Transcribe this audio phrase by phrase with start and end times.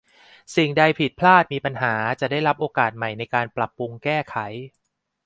[0.55, 4.37] สิ่งใดผิดพลาดมีปัญหาจะได้รับโอกาสใหม่ในการปรับปรุงแก้ไข